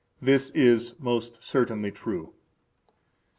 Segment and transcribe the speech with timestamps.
[0.19, 2.33] This is most certainly true.